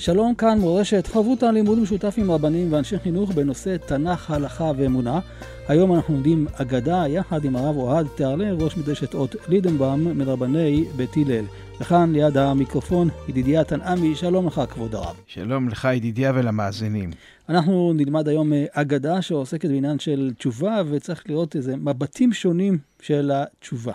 [0.00, 5.20] שלום כאן מורשת, חברותא לימוד משותף עם רבנים ואנשי חינוך בנושא תנ"ך, הלכה ואמונה.
[5.68, 11.16] היום אנחנו לומדים אגדה יחד עם הרב אוהד תיארלר, ראש מדרשת אות לידנבאום מרבני בית
[11.16, 11.44] הלל.
[11.80, 15.16] וכאן ליד המיקרופון ידידיה תנעמי, שלום לך כבוד הרב.
[15.26, 17.10] שלום לך ידידיה ולמאזינים.
[17.48, 23.92] אנחנו נלמד היום אגדה שעוסקת בעניין של תשובה וצריך לראות איזה מבטים שונים של התשובה.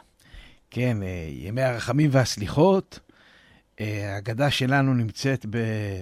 [0.72, 3.00] כן, אה, ימי הרחמים והסליחות.
[3.80, 5.46] ההגדה שלנו נמצאת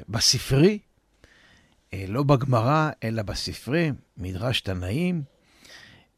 [0.09, 0.79] בספרי,
[1.93, 5.21] אה, לא בגמרא, אלא בספרי, מדרש תנאים,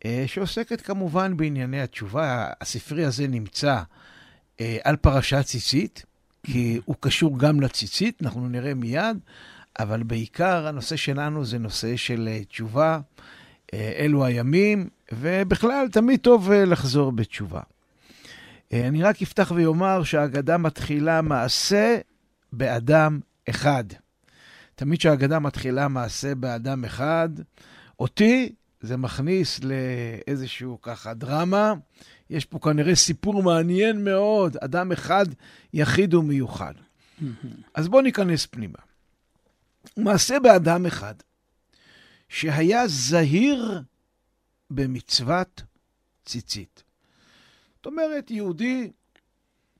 [0.05, 2.47] אה, שעוסקת כמובן בענייני התשובה.
[2.61, 3.81] הספרי הזה נמצא
[4.59, 6.05] אה, על פרשת ציצית,
[6.43, 9.17] כי הוא קשור גם לציצית, אנחנו נראה מיד,
[9.79, 12.99] אבל בעיקר הנושא שלנו זה נושא של תשובה,
[13.73, 17.61] אלו הימים, ובכלל, תמיד טוב לחזור בתשובה.
[18.75, 21.97] אה, אני רק אפתח ואומר שהאגדה מתחילה מעשה
[22.53, 23.83] באדם אחד.
[24.75, 27.29] תמיד כשהאגדה מתחילה מעשה באדם אחד,
[27.99, 31.73] אותי זה מכניס לאיזשהו ככה דרמה.
[32.29, 35.25] יש פה כנראה סיפור מעניין מאוד, אדם אחד
[35.73, 36.73] יחיד ומיוחד.
[37.73, 38.79] אז בואו ניכנס פנימה.
[39.97, 41.15] מעשה באדם אחד,
[42.29, 43.81] שהיה זהיר
[44.69, 45.63] במצוות
[46.25, 46.84] ציצית.
[47.85, 48.91] זאת אומרת, יהודי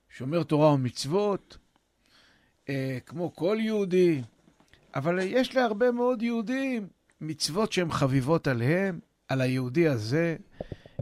[0.08, 1.56] שומר תורה ומצוות,
[2.68, 4.22] אה, כמו כל יהודי,
[4.94, 6.88] אבל יש להרבה מאוד יהודים
[7.20, 9.00] מצוות שהן חביבות עליהם.
[9.28, 10.36] על היהודי הזה,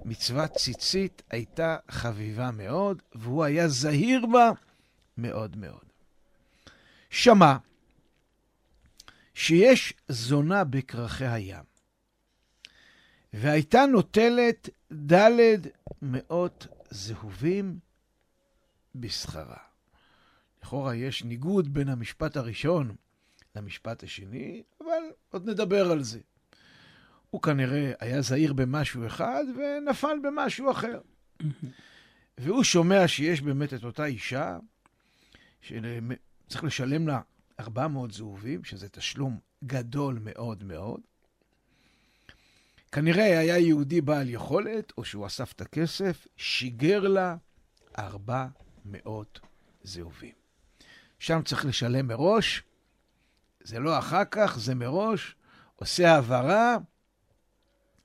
[0.04, 4.50] מצוות ציצית הייתה חביבה מאוד, והוא היה זהיר בה
[5.18, 5.84] מאוד מאוד.
[7.10, 7.56] שמע
[9.34, 11.64] שיש זונה בכרכי הים,
[13.32, 14.68] והייתה נוטלת
[15.12, 15.30] ד'
[16.02, 17.78] מאות זהובים
[18.94, 19.56] בשכרה.
[20.62, 22.94] לכאורה יש ניגוד בין המשפט הראשון
[23.56, 26.20] למשפט השני, אבל עוד נדבר על זה.
[27.30, 31.00] הוא כנראה היה זהיר במשהו אחד ונפל במשהו אחר.
[32.38, 34.58] והוא שומע שיש באמת את אותה אישה,
[35.60, 37.20] שצריך לשלם לה
[37.60, 41.00] 400 זהובים, שזה תשלום גדול מאוד מאוד.
[42.94, 47.36] כנראה היה יהודי בעל יכולת, או שהוא אסף את הכסף, שיגר לה
[47.98, 49.40] 400
[49.82, 50.34] זהובים.
[51.18, 52.62] שם צריך לשלם מראש,
[53.60, 55.36] זה לא אחר כך, זה מראש,
[55.76, 56.76] עושה העברה,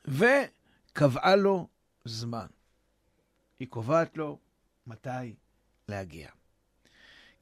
[0.05, 1.67] וקבעה לו
[2.05, 2.47] זמן.
[3.59, 4.39] היא קובעת לו
[4.87, 5.35] מתי
[5.87, 6.29] להגיע.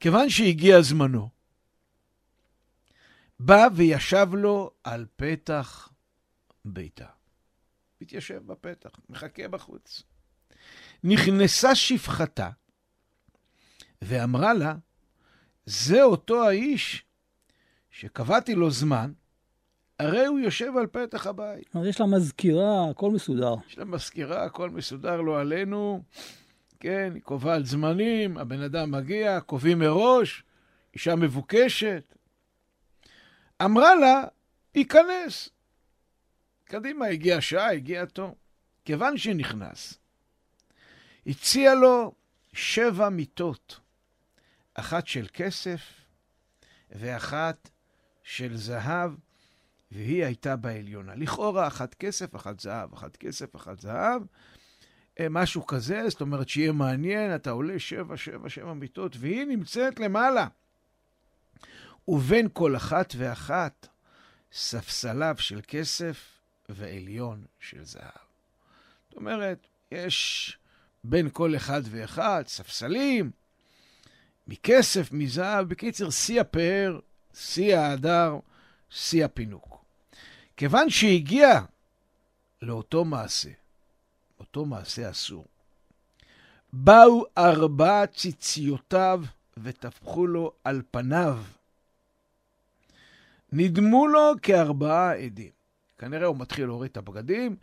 [0.00, 1.28] כיוון שהגיע זמנו,
[3.40, 5.88] בא וישב לו על פתח
[6.64, 7.17] ביתה.
[8.00, 10.02] מתיישב בפתח, מחכה בחוץ.
[11.04, 12.50] נכנסה שפחתה
[14.02, 14.74] ואמרה לה,
[15.66, 17.04] זה אותו האיש
[17.90, 19.12] שקבעתי לו זמן,
[19.98, 21.74] הרי הוא יושב על פתח הבית.
[21.84, 23.54] יש לה מזכירה, הכל מסודר.
[23.68, 26.02] יש לה מזכירה, הכל מסודר, לא עלינו.
[26.80, 30.42] כן, היא קובעת זמנים, הבן אדם מגיע, קובעים מראש,
[30.94, 32.14] אישה מבוקשת.
[33.64, 34.24] אמרה לה,
[34.74, 35.50] ייכנס.
[36.68, 38.36] קדימה, הגיע השעה, הגיע התור.
[38.84, 39.94] כיוון שנכנס,
[41.26, 42.12] הציע לו
[42.52, 43.80] שבע מיטות,
[44.74, 45.80] אחת של כסף
[46.90, 47.70] ואחת
[48.22, 49.12] של זהב,
[49.92, 51.14] והיא הייתה בעליונה.
[51.14, 54.22] לכאורה, אחת כסף, אחת זהב, אחת כסף, אחת זהב,
[55.20, 60.00] אה, משהו כזה, זאת אומרת שיהיה מעניין, אתה עולה שבע, שבע, שבע מיטות, והיא נמצאת
[60.00, 60.46] למעלה.
[62.08, 63.88] ובין כל אחת ואחת
[64.52, 66.37] ספסליו של כסף
[66.68, 68.02] ועליון של זהב.
[69.08, 70.58] זאת אומרת, יש
[71.04, 73.30] בין כל אחד ואחד ספסלים,
[74.46, 77.00] מכסף, מזהב, בקיצר, שיא הפאר,
[77.34, 78.38] שיא ההדר,
[78.90, 79.84] שיא הפינוק.
[80.56, 81.60] כיוון שהגיע
[82.62, 83.50] לאותו מעשה,
[84.40, 85.44] אותו מעשה אסור,
[86.72, 89.22] באו ארבע ציציותיו
[89.56, 91.38] וטפחו לו על פניו.
[93.52, 95.57] נדמו לו כארבעה עדים.
[95.98, 97.56] כנראה הוא מתחיל להוריד את הבגדים,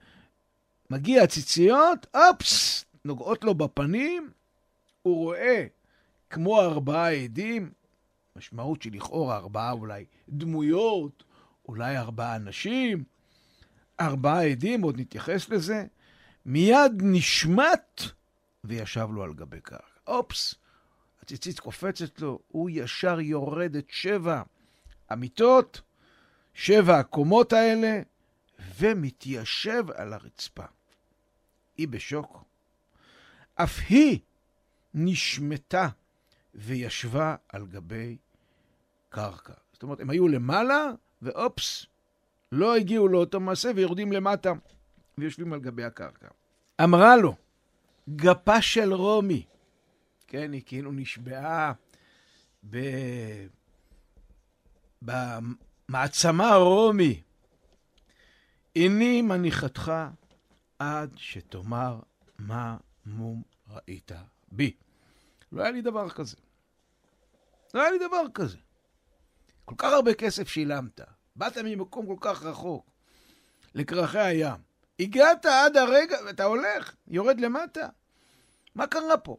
[0.90, 4.32] מגיע הציציות, אופס, נוגעות לו בפנים,
[5.02, 5.66] הוא רואה
[6.30, 7.72] כמו ארבעה עדים,
[8.36, 11.24] משמעות שלכאורה ארבעה אולי דמויות,
[11.68, 13.04] אולי ארבעה אנשים,
[14.00, 15.86] ארבעה עדים, עוד נתייחס לזה,
[16.46, 18.02] מיד נשמט
[18.64, 19.84] וישב לו על גבי קרקע.
[20.08, 20.56] אופס,
[21.22, 24.42] הציצית קופצת לו, הוא ישר יורד את שבע
[25.10, 25.82] המיטות,
[26.54, 28.02] שבע הקומות האלה,
[28.78, 30.66] ומתיישב על הרצפה.
[31.78, 32.44] היא בשוק.
[33.56, 34.20] אף היא
[34.94, 35.90] נשמטה
[36.56, 38.18] וישבה על גבי
[39.10, 39.54] קרקע.
[39.74, 40.92] זאת אומרת, הם היו למעלה,
[41.22, 41.86] ואופס,
[42.52, 44.54] לא הגיעו לאותו מעשה ויורדים למטה
[45.18, 46.28] ויושבים על גבי הקרקע.
[46.84, 47.36] אמרה לו,
[48.16, 49.46] גפה של רומי,
[50.28, 51.74] כן, היא כאילו נשבעה
[52.70, 52.78] ב...
[55.02, 57.22] במעצמה הרומי,
[58.76, 59.92] איני מניחתך
[60.80, 62.00] עד שתאמר
[62.40, 64.12] מה מום ראית
[64.52, 64.76] בי.
[65.52, 66.38] לא היה לי דבר כזה.
[67.74, 68.58] לא היה לי דבר כזה.
[69.66, 71.02] כל כך הרבה כסף שילמת,
[71.36, 72.86] באת ממקום כל כך רחוק,
[73.76, 74.62] לכרכי הים.
[75.00, 77.88] הגעת עד הרגע, ואתה הולך, יורד למטה.
[78.76, 79.38] מה קרה פה?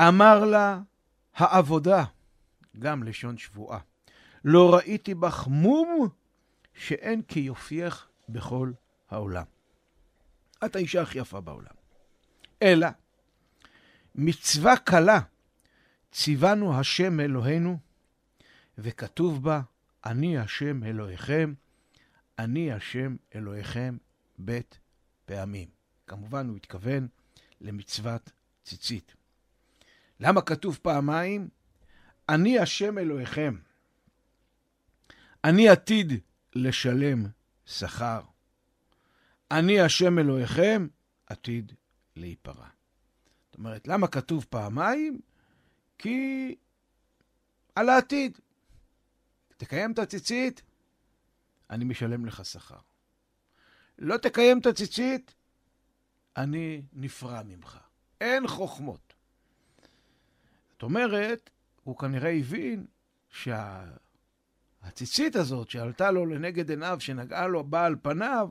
[0.00, 0.80] אמר לה
[1.34, 2.04] העבודה,
[2.78, 3.78] גם לשון שבועה,
[4.44, 6.08] לא ראיתי בך מום
[6.76, 8.72] שאין כיופייך בכל
[9.10, 9.44] העולם.
[10.64, 11.74] את האישה הכי יפה בעולם.
[12.62, 12.88] אלא,
[14.14, 15.20] מצווה קלה
[16.12, 17.78] ציוונו השם אלוהינו,
[18.78, 19.60] וכתוב בה,
[20.06, 21.54] אני השם אלוהיכם,
[22.38, 23.96] אני השם אלוהיכם
[24.38, 24.78] בית
[25.24, 25.68] פעמים.
[26.06, 27.08] כמובן, הוא התכוון
[27.60, 28.30] למצוות
[28.64, 29.14] ציצית.
[30.20, 31.48] למה כתוב פעמיים?
[32.28, 33.56] אני השם אלוהיכם.
[35.44, 36.12] אני עתיד
[36.56, 37.26] לשלם
[37.66, 38.20] שכר.
[39.50, 40.86] אני השם אלוהיכם
[41.26, 41.72] עתיד
[42.16, 42.68] להיפרע.
[43.46, 45.20] זאת אומרת, למה כתוב פעמיים?
[45.98, 46.54] כי
[47.74, 48.38] על העתיד.
[49.56, 50.62] תקיים את הציצית,
[51.70, 52.78] אני משלם לך שכר.
[53.98, 55.34] לא תקיים את הציצית,
[56.36, 57.78] אני נפרע ממך.
[58.20, 59.14] אין חוכמות.
[60.72, 61.50] זאת אומרת,
[61.84, 62.86] הוא כנראה הבין
[63.30, 64.05] שהציצית
[65.04, 65.40] שה...
[65.40, 68.48] הזאת שעלתה לו לנגד עיניו, שנגעה לו, באה על פניו,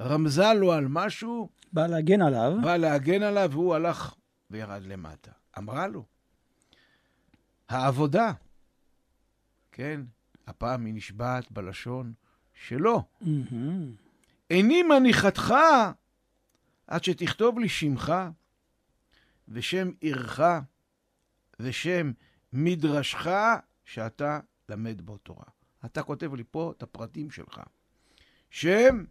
[0.00, 1.48] רמזה לו על משהו.
[1.72, 2.52] בא להגן עליו.
[2.62, 4.14] בא להגן עליו, והוא הלך
[4.50, 5.30] וירד למטה.
[5.58, 6.04] אמרה לו,
[7.68, 8.32] העבודה,
[9.72, 10.00] כן,
[10.46, 12.12] הפעם היא נשבעת בלשון
[12.54, 13.02] שלו.
[14.50, 15.54] איני מניחתך
[16.86, 18.12] עד שתכתוב לי שמך
[19.48, 20.40] ושם עירך
[21.60, 22.12] ושם
[22.52, 23.26] מדרשך
[23.84, 25.55] שאתה למד בו תורה.
[25.86, 27.60] אתה כותב לי פה את הפרטים שלך.
[28.50, 29.04] שם,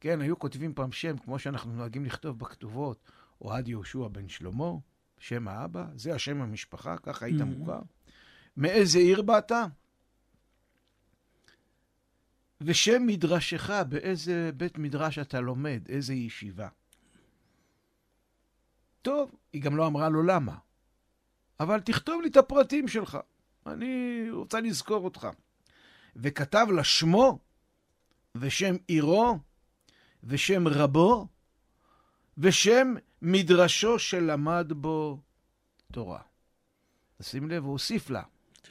[0.00, 3.10] כן, היו כותבים פעם שם, כמו שאנחנו נוהגים לכתוב בכתובות,
[3.40, 4.72] אוהד יהושע בן שלמה,
[5.18, 7.80] שם האבא, זה השם המשפחה, ככה היית מוכר.
[8.56, 9.52] מאיזה עיר באת?
[12.60, 16.68] ושם מדרשך, באיזה בית מדרש אתה לומד, איזה ישיבה.
[19.02, 20.58] טוב, היא גם לא אמרה לו למה,
[21.60, 23.18] אבל תכתוב לי את הפרטים שלך,
[23.66, 25.28] אני רוצה לזכור אותך.
[26.16, 27.38] וכתב לה שמו,
[28.34, 29.38] ושם עירו,
[30.24, 31.26] ושם רבו,
[32.38, 35.20] ושם מדרשו שלמד בו
[35.92, 36.20] תורה.
[37.22, 38.22] שים לב, הוא הוסיף לה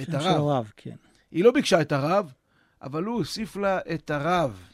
[0.02, 0.22] את הרב.
[0.22, 0.96] שם של הרב, כן.
[1.32, 2.34] היא לא ביקשה את הרב,
[2.82, 4.70] אבל הוא הוסיף לה את הרב.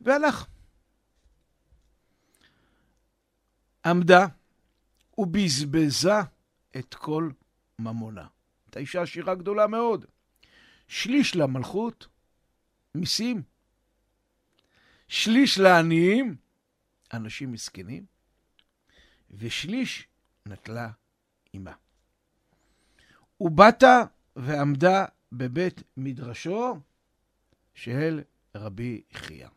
[0.00, 0.46] והלך.
[3.86, 4.26] עמדה
[5.18, 6.20] ובזבזה
[6.76, 7.30] את כל
[7.78, 8.26] ממונה.
[8.66, 10.04] הייתה אישה עשירה גדולה מאוד.
[10.88, 12.06] שליש למלכות,
[12.94, 13.42] מיסים.
[15.08, 16.36] שליש לעניים,
[17.12, 18.06] אנשים מסכנים,
[19.30, 20.08] ושליש
[20.46, 20.90] נטלה
[21.52, 21.72] עמה.
[23.40, 23.84] ובאת
[24.36, 26.80] ועמדה בבית מדרשו
[27.74, 28.22] של
[28.54, 29.48] רבי חייא.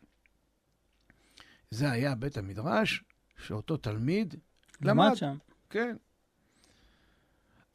[1.72, 3.04] זה היה בית המדרש
[3.38, 4.36] שאותו תלמיד
[4.82, 5.06] למד.
[5.06, 5.38] למד שם.
[5.70, 5.98] כן.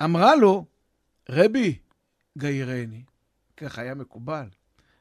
[0.04, 0.64] אמרה לו,
[1.28, 1.78] רבי,
[2.38, 3.02] גיירני.
[3.56, 4.46] כך היה מקובל.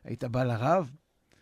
[0.03, 0.91] היית בא לרב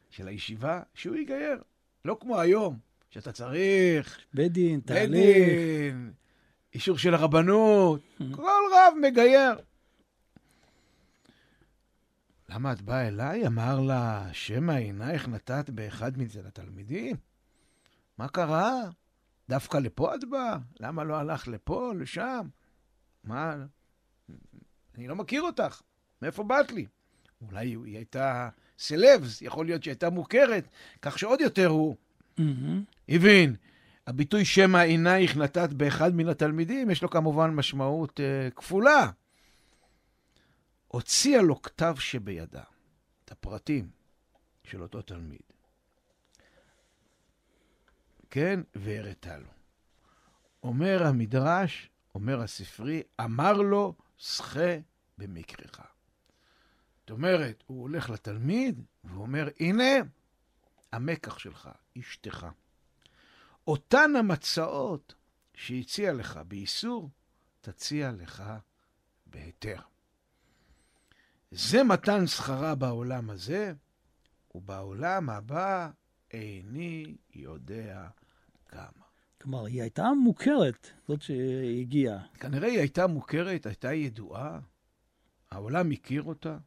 [0.10, 1.62] של הישיבה, שהוא יגייר.
[2.06, 4.20] לא כמו היום, שאתה צריך...
[4.34, 5.48] בית דין, בית תהליך.
[5.48, 6.12] דין,
[6.74, 8.02] אישור של הרבנות,
[8.36, 9.56] כל רב מגייר.
[12.50, 13.48] למה את באה אליי?
[13.48, 17.16] אמר לה, שמא עינייך נתת באחד מזה לתלמידים?
[18.18, 18.90] מה קרה?
[19.50, 20.58] דווקא לפה את באה?
[20.80, 22.48] למה לא הלכת לפה, לשם?
[23.24, 23.56] מה?
[24.96, 25.82] אני לא מכיר אותך,
[26.22, 26.86] מאיפה באת לי?
[27.42, 28.50] אולי היא הייתה
[28.80, 30.68] סלבס, יכול להיות שהיא הייתה מוכרת,
[31.02, 31.96] כך שעוד יותר הוא
[33.10, 33.56] הבין.
[34.08, 39.12] הביטוי שמא עינייך נתת באחד מן התלמידים, יש לו כמובן משמעות uh, כפולה.
[40.88, 42.64] הוציאה לו כתב שבידה,
[43.26, 43.90] את הפרטים
[44.64, 45.42] של אותו תלמיד.
[48.30, 49.50] כן, והראתה לו.
[50.64, 54.78] אומר המדרש, אומר הספרי, אמר לו, שחה
[55.18, 55.82] במקרך.
[57.00, 59.94] זאת אומרת, הוא הולך לתלמיד ואומר, הנה
[60.92, 62.48] המקח שלך, אשתך.
[63.68, 65.16] אותן המצעות
[65.54, 67.10] שהציע לך באיסור,
[67.62, 68.44] תציע לך
[69.26, 69.82] בהיתר.
[71.52, 73.74] זה מתן שכרה בעולם הזה,
[74.56, 75.90] ובעולם הבא
[76.32, 78.08] איני יודע
[78.68, 79.11] כמה.
[79.42, 82.20] כלומר, היא הייתה מוכרת, זאת שהגיעה.
[82.40, 84.60] כנראה היא הייתה מוכרת, הייתה ידועה,
[85.52, 86.58] העולם הכיר אותה,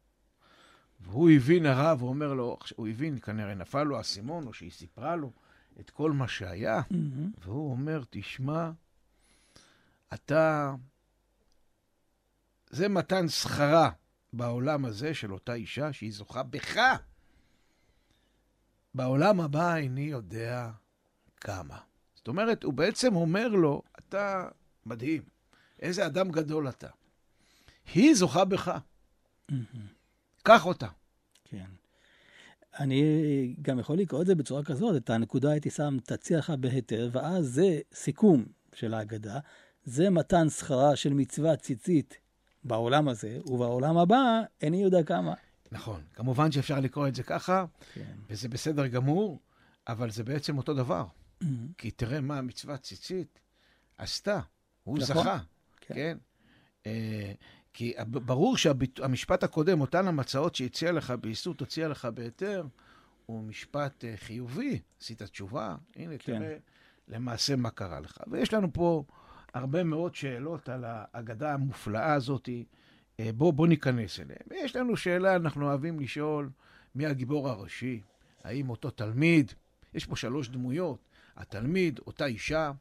[0.99, 5.15] והוא הבין הרב, הוא אומר לו, הוא הבין, כנראה נפל לו האסימון, או שהיא סיפרה
[5.15, 5.31] לו
[5.79, 7.39] את כל מה שהיה, mm-hmm.
[7.39, 8.71] והוא אומר, תשמע,
[10.13, 10.73] אתה...
[12.69, 13.89] זה מתן שכרה
[14.33, 16.77] בעולם הזה של אותה אישה שהיא זוכה בך.
[18.93, 20.71] בעולם הבא איני יודע
[21.41, 21.77] כמה.
[22.25, 24.47] זאת אומרת, הוא בעצם אומר לו, אתה
[24.85, 25.21] מדהים,
[25.79, 26.87] איזה אדם גדול אתה.
[27.93, 28.77] היא זוכה בך.
[30.43, 30.87] קח אותה.
[31.43, 31.65] כן.
[32.79, 33.03] אני
[33.61, 37.45] גם יכול לקרוא את זה בצורה כזאת, את הנקודה הייתי שם, תציע לך בהיתר, ואז
[37.45, 39.39] זה סיכום של ההגדה,
[39.83, 42.17] זה מתן שכרה של מצווה ציצית
[42.63, 45.33] בעולם הזה, ובעולם הבא איני יודע כמה.
[45.71, 48.15] נכון, כמובן שאפשר לקרוא את זה ככה, כן.
[48.29, 49.39] וזה בסדר גמור,
[49.87, 51.05] אבל זה בעצם אותו דבר.
[51.43, 51.47] Mm-hmm.
[51.77, 53.39] כי תראה מה המצווה ציצית
[53.97, 54.39] עשתה,
[54.83, 55.15] הוא נכון.
[55.15, 55.39] זכה,
[55.81, 55.93] כן?
[55.95, 56.17] כן?
[56.85, 57.33] אה,
[57.73, 62.65] כי ברור שהמשפט הקודם, אותן המצעות שהציע לך באיסור, תציע לך בהיתר,
[63.25, 64.79] הוא משפט אה, חיובי.
[65.01, 66.39] עשית תשובה, הנה, כן.
[66.39, 66.57] תראה
[67.07, 68.17] למעשה מה קרה לך.
[68.27, 69.03] ויש לנו פה
[69.53, 72.49] הרבה מאוד שאלות על האגדה המופלאה הזאת.
[73.19, 74.63] אה, בוא, בוא ניכנס אליהן.
[74.65, 76.49] יש לנו שאלה, אנחנו אוהבים לשאול,
[76.95, 78.01] מי הגיבור הראשי?
[78.43, 79.51] האם אותו תלמיד?
[79.93, 80.99] יש פה שלוש דמויות.
[81.35, 82.71] התלמיד, אותה אישה,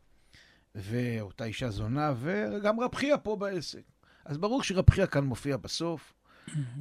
[0.75, 3.83] ואותה אישה זונה, וגם רב חייא פה בעסק.
[4.25, 6.15] אז ברור שרב חייא כאן מופיע בסוף,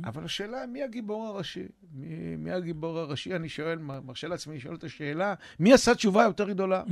[0.04, 1.68] אבל השאלה, מי הגיבור הראשי?
[1.92, 3.36] מי, מי הגיבור הראשי?
[3.36, 6.84] אני שואל, מרשה לעצמי לשאול את השאלה, מי עשה תשובה יותר גדולה?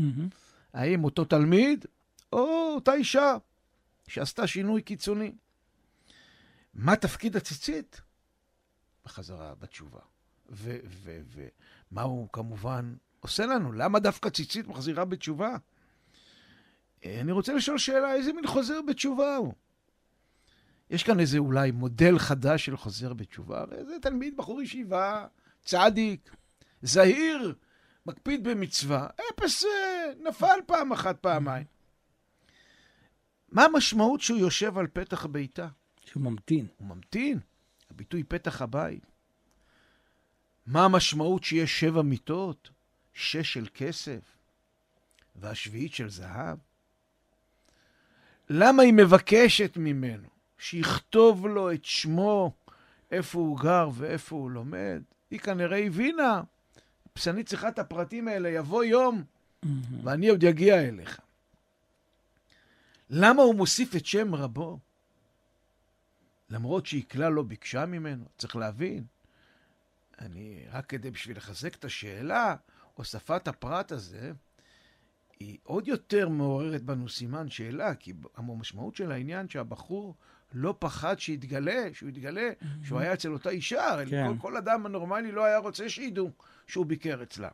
[0.73, 1.85] האם אותו תלמיד,
[2.33, 3.37] או אותה אישה
[4.07, 5.31] שעשתה שינוי קיצוני?
[6.73, 8.01] מה תפקיד הציצית?
[9.05, 9.99] בחזרה, בתשובה.
[10.49, 13.71] ומה הוא כמובן עושה לנו?
[13.71, 15.55] למה דווקא ציצית מחזירה בתשובה?
[17.05, 19.53] אני רוצה לשאול שאלה, איזה מין חוזר בתשובה הוא?
[20.89, 25.27] יש כאן איזה אולי מודל חדש של חוזר בתשובה, הרי זה תלמיד, בחור ישיבה,
[25.63, 26.35] צדיק,
[26.81, 27.55] זהיר,
[28.05, 31.65] מקפיד במצווה, אפס אה, נפל פעם אחת, פעמיים.
[33.51, 35.67] מה המשמעות שהוא יושב על פתח הביתה?
[36.05, 36.67] שהוא ממתין.
[36.77, 37.39] הוא ממתין.
[37.91, 39.05] הביטוי פתח הבית.
[40.65, 42.69] מה המשמעות שיש שבע מיטות,
[43.13, 44.19] שש של כסף
[45.35, 46.57] והשביעית של זהב?
[48.49, 50.27] למה היא מבקשת ממנו
[50.57, 52.53] שיכתוב לו את שמו,
[53.11, 55.01] איפה הוא גר ואיפה הוא לומד?
[55.31, 56.41] היא כנראה הבינה,
[57.27, 59.23] אני צריכה את הפרטים האלה, יבוא יום
[60.03, 61.19] ואני עוד אגיע אליך.
[63.09, 64.79] למה הוא מוסיף את שם רבו?
[66.49, 69.03] למרות שהיא כלל לא ביקשה ממנו, צריך להבין.
[70.19, 72.55] אני, רק כדי בשביל לחזק את השאלה,
[72.93, 74.31] הוספת הפרט הזה,
[75.39, 80.15] היא עוד יותר מעוררת בנו סימן שאלה, כי המשמעות של העניין שהבחור
[80.53, 82.49] לא פחד שיתגלה, שהוא יתגלה.
[82.83, 84.27] שהוא היה אצל אותה אישה, כן.
[84.27, 86.31] כל, כל אדם הנורמלי לא היה רוצה שידעו
[86.67, 87.49] שהוא ביקר אצלה.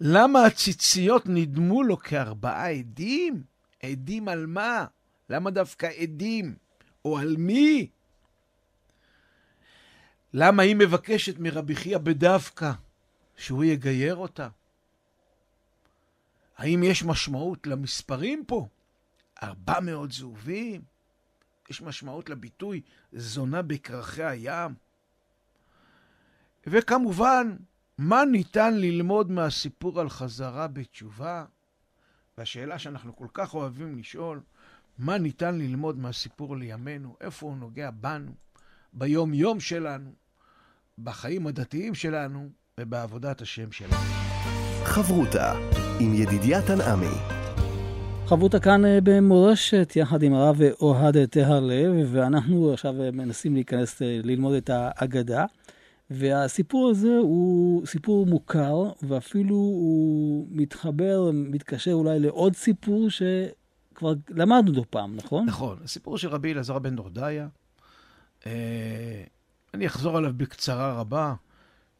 [0.00, 3.42] למה הציציות נדמו לו כארבעה עדים?
[3.82, 4.86] עדים על מה?
[5.30, 6.54] למה דווקא עדים?
[7.04, 7.88] או על מי?
[10.32, 12.72] למה היא מבקשת מרבי חייא בדווקא
[13.36, 14.48] שהוא יגייר אותה?
[16.56, 18.68] האם יש משמעות למספרים פה?
[19.42, 20.82] ארבע מאות זהובים?
[21.70, 22.80] יש משמעות לביטוי
[23.12, 24.74] זונה בכרכי הים?
[26.66, 27.56] וכמובן,
[27.98, 31.44] מה ניתן ללמוד מהסיפור על חזרה בתשובה?
[32.38, 34.40] והשאלה שאנחנו כל כך אוהבים לשאול,
[34.98, 37.16] מה ניתן ללמוד מהסיפור לימינו?
[37.20, 38.34] איפה הוא נוגע בנו,
[38.92, 40.12] ביום-יום שלנו,
[40.98, 42.50] בחיים הדתיים שלנו
[42.80, 43.92] ובעבודת השם שלנו.
[44.84, 45.52] חברותה
[46.00, 47.16] עם ידידיה תנעמי.
[48.26, 54.20] חברותה כאן אה, במורשת יחד עם הרב אוהד טהרלב, ואנחנו עכשיו אה, מנסים להיכנס אה,
[54.24, 55.44] ללמוד את ההגדה.
[56.10, 64.90] והסיפור הזה הוא סיפור מוכר, ואפילו הוא מתחבר, מתקשר אולי לעוד סיפור שכבר למדנו אותו
[64.90, 65.46] פעם, נכון?
[65.46, 65.78] נכון.
[65.84, 67.48] הסיפור של רבי אלעזר בן דורדיה,
[68.46, 69.22] אה,
[69.74, 71.34] אני אחזור עליו בקצרה רבה,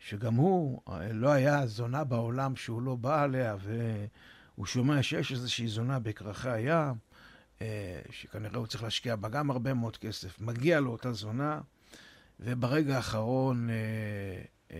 [0.09, 5.69] שגם הוא, אה, לא היה זונה בעולם שהוא לא בא עליה, והוא שומע שיש איזושהי
[5.69, 6.95] זונה בכרכי הים,
[7.63, 10.41] אה, שכנראה הוא צריך להשקיע בה גם הרבה מאוד כסף.
[10.41, 11.61] מגיע לו אותה זונה,
[12.41, 14.77] וברגע האחרון אה,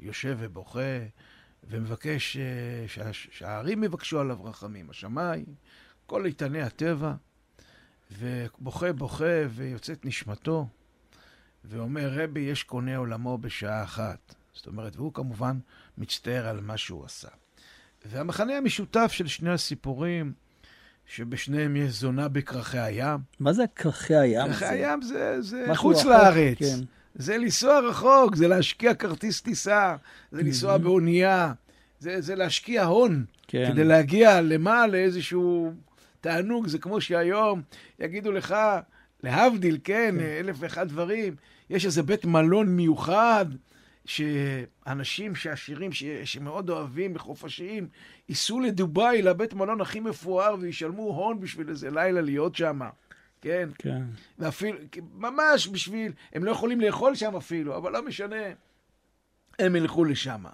[0.00, 0.98] יושב ובוכה,
[1.64, 2.36] ומבקש
[2.86, 5.44] שה, שהערים יבקשו עליו רחמים, השמיים,
[6.06, 7.14] כל איתני הטבע,
[8.18, 10.66] ובוכה בוכה ויוצאת נשמתו,
[11.64, 14.34] ואומר, רבי, יש קונה עולמו בשעה אחת.
[14.54, 15.58] זאת אומרת, והוא כמובן
[15.98, 17.28] מצטער על מה שהוא עשה.
[18.04, 20.32] והמחנה המשותף של שני הסיפורים,
[21.06, 23.20] שבשניהם יש זונה בכרכי הים.
[23.40, 24.48] מה זה כרכי הים?
[24.48, 26.58] כרכי הים זה, זה חוץ רחוק, לארץ.
[26.58, 26.80] כן.
[27.14, 29.96] זה לנסוע רחוק, זה להשקיע כרטיס טיסה,
[30.32, 31.52] זה לנסוע באונייה,
[31.98, 33.24] זה, זה להשקיע הון.
[33.48, 33.72] כן.
[33.72, 34.86] כדי להגיע למה?
[34.86, 35.72] לאיזשהו
[36.20, 36.66] תענוג.
[36.66, 37.62] זה כמו שהיום
[37.98, 38.54] יגידו לך,
[39.22, 40.24] להבדיל, כן, כן.
[40.24, 41.34] אלף ואחד דברים,
[41.70, 43.46] יש איזה בית מלון מיוחד.
[44.04, 46.04] שאנשים שעשירים, ש...
[46.24, 47.88] שמאוד אוהבים בחופשיים,
[48.28, 52.80] ייסעו לדובאי, לבית מלון הכי מפואר, וישלמו הון בשביל איזה לילה להיות שם.
[53.40, 53.68] כן?
[53.78, 54.02] כן.
[54.38, 54.78] ואפילו,
[55.14, 58.36] ממש בשביל, הם לא יכולים לאכול שם אפילו, אבל לא משנה,
[59.58, 60.44] הם ילכו לשם.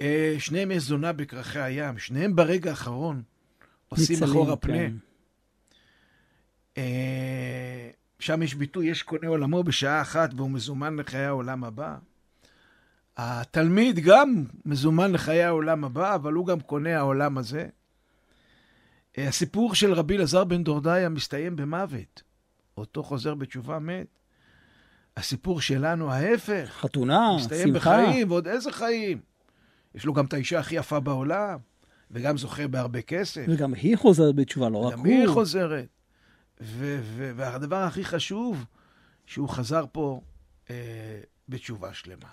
[0.00, 3.22] אה, שניהם יש זונה בכרכי הים, שניהם ברגע האחרון
[3.88, 4.76] עושים אחורה פנה.
[4.76, 4.92] כן.
[6.76, 11.96] אה, שם יש ביטוי, יש קונה עולמו בשעה אחת והוא מזומן לחיי העולם הבא.
[13.18, 17.66] התלמיד גם מזומן לחיי העולם הבא, אבל הוא גם קונה העולם הזה.
[19.18, 22.22] אה, הסיפור של רבי אלעזר בן דורדיה מסתיים במוות.
[22.76, 24.06] אותו חוזר בתשובה מת.
[25.16, 26.68] הסיפור שלנו ההפך.
[26.70, 27.54] חתונה, שמחה.
[27.54, 29.20] מסתיים בחיים, ועוד איזה חיים.
[29.94, 31.58] יש לו גם את האישה הכי יפה בעולם,
[32.10, 33.44] וגם זוכה בהרבה כסף.
[33.48, 35.04] וגם היא חוזרת בתשובה, לא רק הוא.
[35.04, 35.88] גם היא חוזרת.
[37.36, 38.64] והדבר הכי חשוב,
[39.26, 40.20] שהוא חזר פה
[40.70, 42.28] אה, בתשובה שלמה.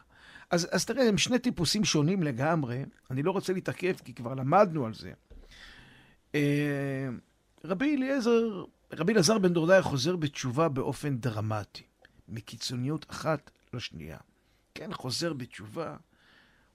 [0.49, 2.83] אז, אז תראה, הם שני טיפוסים שונים לגמרי.
[3.11, 5.11] אני לא רוצה להתעכב, כי כבר למדנו על זה.
[6.35, 7.09] אה,
[7.63, 11.83] רבי אליעזר, רבי אלעזר בן דורדאי חוזר בתשובה באופן דרמטי,
[12.29, 14.17] מקיצוניות אחת לשנייה.
[14.75, 15.95] כן, חוזר בתשובה,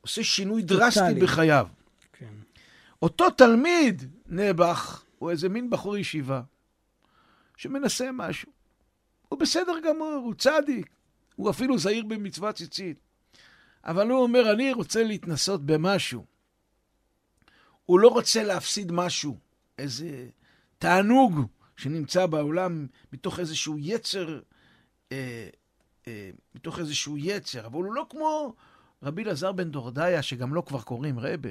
[0.01, 1.69] עושה שינוי דרסטי בחייו.
[2.13, 2.35] כן.
[3.03, 6.43] אותו תלמיד, נעבך, הוא איזה מין בחור ישיבה,
[7.57, 8.53] שמנסה משהו.
[9.29, 10.87] הוא בסדר גמור, הוא צדיק,
[11.37, 13.10] הוא אפילו זהיר במצוות ציצית.
[13.85, 16.25] אבל הוא אומר, אני רוצה להתנסות במשהו.
[17.87, 19.37] הוא לא רוצה להפסיד משהו,
[19.79, 20.29] איזה
[20.79, 21.41] תענוג
[21.77, 24.41] שנמצא בעולם מתוך איזשהו יצר,
[25.13, 25.49] אה,
[26.09, 28.55] אה, מתוך איזשהו יצר, אבל הוא לא כמו
[29.03, 31.51] רבי אלעזר בן דורדיה, שגם לו כבר קוראים רבה.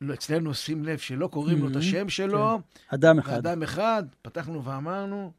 [0.00, 1.78] לא, אצלנו שים לב שלא קוראים mm-hmm, לו את mm-hmm.
[1.78, 2.58] השם שלו.
[2.58, 2.94] כן.
[2.94, 3.32] אדם אחד.
[3.32, 5.32] אדם אחד, פתחנו ואמרנו.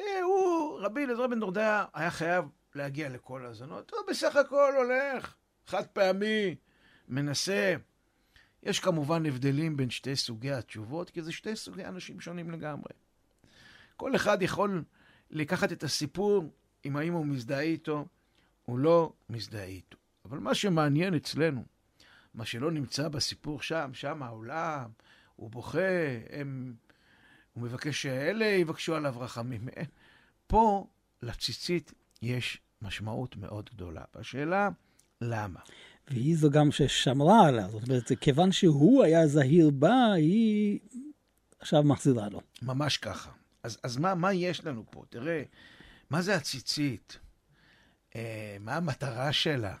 [0.00, 2.44] אה, הוא, רבי אלעזר בן דורדיה, היה חייב
[2.78, 3.90] להגיע לכל האזנות.
[3.90, 5.34] הוא בסך הכל הולך,
[5.66, 6.56] חד פעמי,
[7.08, 7.74] מנסה.
[8.62, 12.92] יש כמובן הבדלים בין שתי סוגי התשובות, כי זה שתי סוגי אנשים שונים לגמרי.
[13.96, 14.84] כל אחד יכול
[15.30, 16.52] לקחת את הסיפור,
[16.84, 18.06] אם האם הוא מזדהה איתו,
[18.64, 19.96] הוא לא מזדהה איתו.
[20.24, 21.64] אבל מה שמעניין אצלנו,
[22.34, 24.90] מה שלא נמצא בסיפור שם, שם העולם,
[25.36, 25.78] הוא בוכה,
[26.30, 26.74] הם...
[27.52, 29.68] הוא מבקש שאלה יבקשו עליו רחמים.
[30.46, 30.86] פה
[31.22, 34.02] לציצית יש משמעות מאוד גדולה.
[34.14, 34.68] והשאלה,
[35.20, 35.60] למה?
[36.10, 37.68] והיא זו גם ששמרה עליה.
[37.68, 40.78] זאת אומרת, כיוון שהוא היה זהיר בה, היא
[41.60, 42.40] עכשיו מחזירה לו.
[42.62, 43.30] ממש ככה.
[43.62, 45.04] אז, אז מה, מה יש לנו פה?
[45.10, 45.42] תראה,
[46.10, 47.18] מה זה הציצית?
[48.16, 49.76] אה, מה המטרה שלה?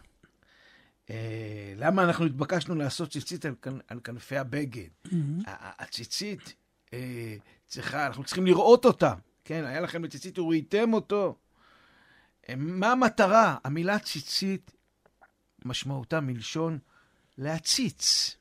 [1.10, 3.54] אה, למה אנחנו התבקשנו לעשות ציצית על,
[3.88, 4.88] על כנפי הבגד?
[5.06, 5.42] Mm-hmm.
[5.78, 6.54] הציצית
[6.92, 9.14] אה, צריכה, אנחנו צריכים לראות אותה.
[9.44, 11.36] כן, היה לכם בציצית וראיתם אותו.
[12.56, 13.56] מה המטרה?
[13.64, 14.70] המילה ציצית,
[15.64, 16.78] משמעותה מלשון
[17.38, 18.36] להציץ.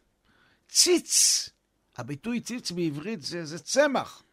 [0.69, 1.49] ציץ.
[1.97, 4.23] הביטוי ציץ בעברית זה, זה צמח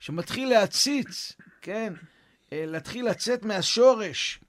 [0.00, 1.92] שמתחיל להציץ, כן?
[2.52, 4.40] אה, להתחיל לצאת מהשורש.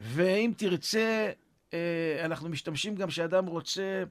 [0.00, 1.30] ואם תרצה,
[1.74, 4.02] אה, אנחנו משתמשים גם כשאדם רוצה,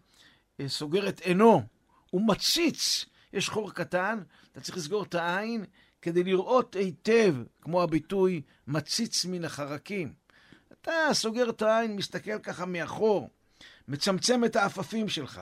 [0.59, 1.63] אה, סוגר את עינו.
[2.09, 3.05] הוא מציץ.
[3.33, 4.19] יש חור קטן,
[4.51, 5.65] אתה צריך לסגור את העין,
[6.01, 10.13] כדי לראות היטב, כמו הביטוי, מציץ מן החרקים.
[10.81, 13.29] אתה סוגר את העין, מסתכל ככה מאחור,
[13.87, 15.41] מצמצם את העפפים שלך.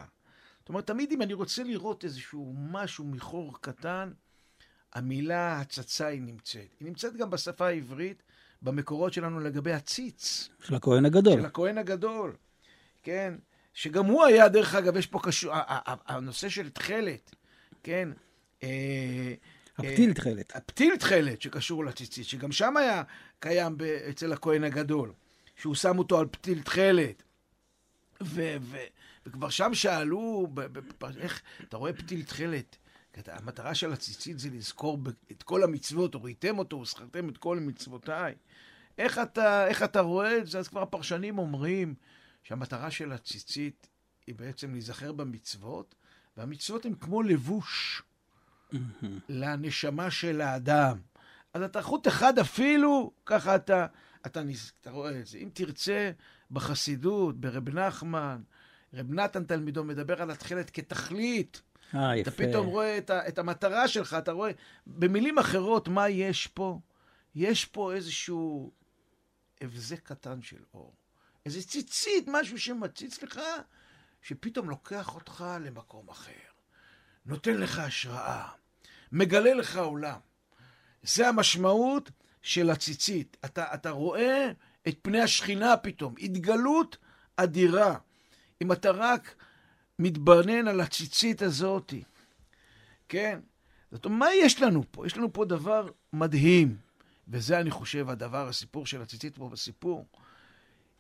[0.60, 4.12] זאת אומרת, תמיד אם אני רוצה לראות איזשהו משהו מחור קטן,
[4.94, 6.76] המילה הצצה היא נמצאת.
[6.80, 8.24] היא נמצאת גם בשפה העברית
[8.62, 10.50] במקורות שלנו לגבי הציץ.
[10.64, 11.40] של הכהן הגדול.
[11.40, 12.36] של הכהן הגדול,
[13.04, 13.34] כן?
[13.74, 15.54] שגם הוא היה, דרך אגב, יש פה קשור,
[16.08, 17.36] הנושא של תכלת,
[17.84, 18.10] כן?
[19.78, 20.56] הפתיל תכלת.
[20.56, 23.04] הפתיל תכלת שקשור לציצית, שגם שם היה
[23.40, 23.78] קיים
[24.10, 25.14] אצל הכהן הגדול,
[25.56, 27.24] שהוא שם אותו על פתיל תכלת.
[28.24, 28.78] ו- ו-
[29.26, 30.48] וכבר שם שאלו,
[31.18, 32.78] איך, אתה רואה פתיל תכלת,
[33.28, 35.00] המטרה של הציצית זה לזכור
[35.32, 38.36] את כל המצוות, הוריתם אותו, וזכרתם את כל מצוותיי.
[38.98, 40.60] איך אתה, איך אתה רואה את זה?
[40.60, 41.96] אז כבר הפרשנים אומרים
[42.44, 43.88] שהמטרה של הציצית
[44.28, 45.96] היא בעצם להיזכר במצוות,
[46.38, 48.02] והמצוות הן כמו לבוש
[49.30, 50.98] לנשמה של האדם.
[51.54, 53.86] אז אתה חוט אחד אפילו, ככה אתה,
[54.26, 54.42] אתה,
[54.82, 55.38] אתה רואה את זה.
[55.38, 56.12] אם תרצה,
[56.52, 58.42] בחסידות, ברב נחמן,
[58.94, 61.62] רב נתן תלמידו מדבר על התכלת כתכלית.
[61.96, 62.30] אה, יפה.
[62.30, 64.52] אתה פתאום רואה את, ה, את המטרה שלך, אתה רואה...
[64.88, 66.80] במילים אחרות, מה יש פה?
[67.36, 68.72] יש פה איזשהו
[69.62, 70.94] הבזק קטן של אור.
[71.46, 73.40] איזה ציצית, משהו שמציץ לך,
[74.22, 76.32] שפתאום לוקח אותך למקום אחר.
[77.28, 78.48] נותן לך השראה,
[79.12, 80.20] מגלה לך עולם.
[81.04, 82.12] זה המשמעות
[82.42, 83.38] של הציצית.
[83.46, 84.52] אתה, אתה רואה
[84.88, 86.98] את פני השכינה פתאום, התגלות
[87.36, 87.98] אדירה.
[88.62, 89.36] אם אתה רק
[90.00, 91.94] מתבונן על הציצית הזאת,
[93.10, 93.40] כן?
[93.92, 95.08] זאת אומרת, מה יש לנו פה?
[95.08, 96.78] יש לנו פה דבר מדהים,
[97.28, 100.06] וזה, אני חושב, הדבר, הסיפור של הציצית פה בסיפור.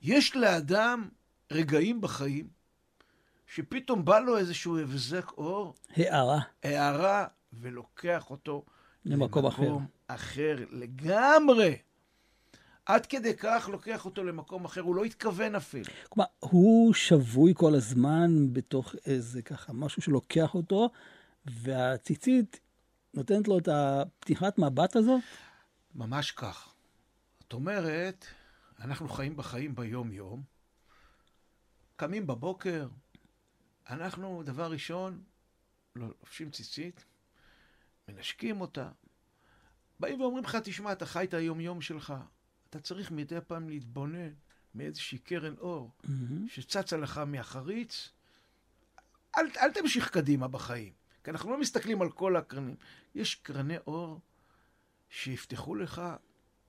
[0.02, 1.10] יש לאדם
[1.52, 2.57] רגעים בחיים
[3.48, 5.76] שפתאום בא לו איזשהו הבזק אור.
[5.96, 6.40] הערה.
[6.64, 8.66] הערה, ולוקח אותו
[9.06, 9.78] למקום, למקום אחר.
[10.08, 11.78] אחר לגמרי.
[12.86, 15.86] עד כדי כך לוקח אותו למקום אחר, הוא לא התכוון אפילו.
[16.10, 20.90] כלומר, הוא שבוי כל הזמן בתוך איזה ככה משהו שלוקח אותו,
[21.46, 22.60] והציצית
[23.14, 25.22] נותנת לו את הפתיחת מבט הזאת?
[25.96, 26.74] ממש כך.
[27.40, 28.26] זאת אומרת,
[28.80, 30.44] אנחנו חיים בחיים ביום-יום,
[31.96, 32.88] קמים בבוקר,
[33.90, 35.24] אנחנו, דבר ראשון,
[35.96, 37.06] לובשים ציצית,
[38.08, 38.90] מנשקים אותה,
[40.00, 42.14] באים ואומרים לך, תשמע, אתה חי את היום-יום שלך,
[42.70, 44.34] אתה צריך מדי פעם להתבונן
[44.76, 46.10] מאיזושהי קרן אור mm-hmm.
[46.48, 48.10] שצצה לך מהחריץ.
[49.38, 52.76] אל, אל תמשיך קדימה בחיים, כי אנחנו לא מסתכלים על כל הקרנים.
[53.16, 54.22] יש קרני אור
[55.10, 56.02] שיפתחו לך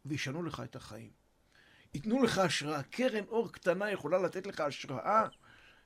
[0.04, 1.10] וישנו לך את החיים.
[1.94, 2.82] ייתנו לך השראה.
[2.82, 5.26] קרן אור קטנה יכולה לתת לך השראה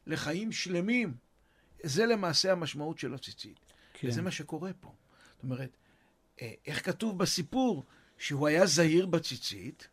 [0.06, 1.14] לחיים שלמים.
[1.82, 3.58] זה למעשה המשמעות של הציצית.
[3.92, 4.08] כן.
[4.08, 4.92] וזה מה שקורה פה.
[5.34, 5.76] זאת אומרת,
[6.40, 7.84] אה, איך כתוב בסיפור?
[8.18, 9.88] שהוא היה זהיר בציצית,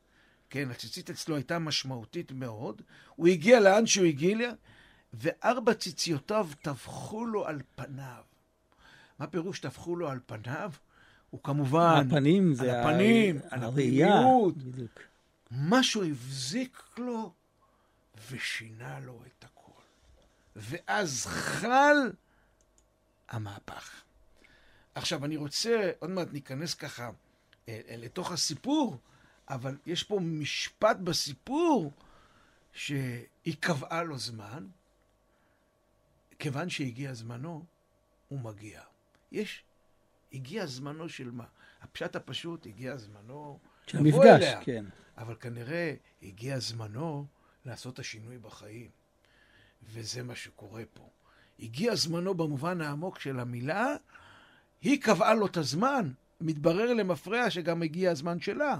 [0.50, 2.82] כן, הציצית אצלו הייתה משמעותית מאוד,
[3.16, 4.52] הוא הגיע לאן שהוא הגיע,
[5.14, 8.24] וארבע ציציותיו טבחו לו על פניו.
[9.20, 10.72] מה פירוש טבחו לו על פניו?
[11.30, 12.08] הוא כמובן...
[12.08, 12.74] הפנים זה...
[12.74, 14.22] על הפנים, על הראייה.
[14.56, 15.00] בדיוק.
[15.52, 17.34] משהו הבזיק לו
[18.32, 19.46] ושינה לו את.
[20.56, 22.12] ואז חל
[23.30, 24.04] המהפך.
[24.96, 27.10] עכשיו, אני רוצה, עוד מעט ניכנס ככה
[27.70, 28.98] אה, אה, לתוך הסיפור,
[29.50, 31.92] אבל יש פה משפט בסיפור
[32.74, 34.68] שהיא קבעה לו זמן,
[36.40, 37.66] כיוון שהגיע זמנו,
[38.28, 38.82] הוא מגיע.
[39.32, 39.64] יש,
[40.34, 41.46] הגיע זמנו של מה?
[41.82, 44.86] הפשט הפשוט, הגיע זמנו של המפגש, כן.
[45.18, 47.26] אבל כנראה הגיע זמנו
[47.66, 48.90] לעשות את השינוי בחיים.
[49.84, 51.10] וזה מה שקורה פה.
[51.60, 53.96] הגיע זמנו במובן העמוק של המילה,
[54.82, 56.12] היא קבעה לו את הזמן,
[56.42, 58.80] מתברר למפרע שגם הגיע הזמן שלה.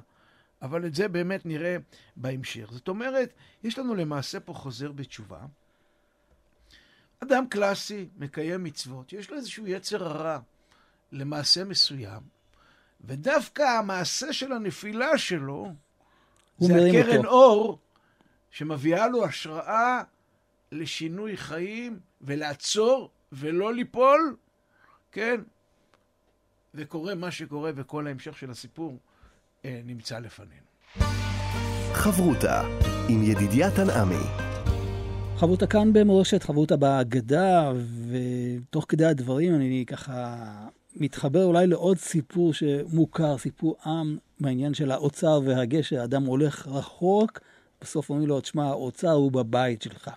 [0.62, 1.78] אבל את זה באמת נראה
[2.16, 2.70] בהמשך.
[2.72, 3.34] זאת אומרת,
[3.64, 5.40] יש לנו למעשה פה חוזר בתשובה.
[7.24, 10.40] אדם קלאסי, מקיים מצוות, יש לו איזשהו יצר הרע
[11.12, 12.22] למעשה מסוים,
[13.02, 15.74] ודווקא המעשה של הנפילה שלו,
[16.60, 17.30] זה הקרן אותו.
[17.30, 17.80] אור
[18.52, 20.02] שמביאה לו השראה
[20.72, 24.36] לשינוי חיים ולעצור ולא ליפול,
[25.12, 25.42] כן?
[26.76, 28.98] וקורה מה שקורה וכל ההמשך של הסיפור
[29.66, 30.70] אה, נמצא לפנינו.
[31.94, 32.62] חברותה
[33.10, 34.50] עם ידידיה תנעמי.
[35.38, 37.72] חברותה כאן במורשת, חברותה בהגדה,
[38.10, 40.38] ותוך כדי הדברים אני ככה
[40.96, 46.04] מתחבר אולי לעוד סיפור שמוכר, סיפור עם בעניין של האוצר והגשר.
[46.04, 47.40] אדם הולך רחוק,
[47.82, 50.10] בסוף אומרים לו, תשמע, האוצר הוא בבית שלך.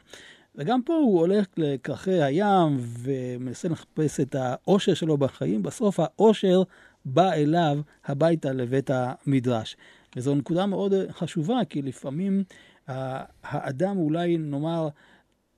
[0.54, 5.62] וגם פה הוא הולך לקרחי הים ומנסה לחפש את האושר שלו בחיים.
[5.62, 6.62] בסוף האושר
[7.04, 9.76] בא אליו הביתה לבית המדרש.
[10.16, 12.44] וזו נקודה מאוד חשובה, כי לפעמים
[13.42, 14.88] האדם אולי נאמר,